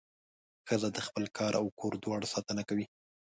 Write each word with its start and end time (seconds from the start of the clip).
ښځه 0.67 0.89
د 0.95 0.99
خپل 1.07 1.23
کار 1.37 1.53
او 1.59 1.65
کور 1.79 1.93
دواړو 2.03 2.31
ساتنه 2.33 2.63
کوي. 2.69 2.85